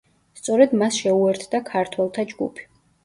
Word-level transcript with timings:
სწორედ 0.37 0.71
მას 0.81 0.97
შეუერთდა 1.01 1.61
ქართველთა 1.67 2.27
ჯგუფი. 2.33 2.67